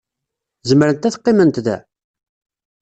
[0.69, 1.77] Zemrent ad qqiment da.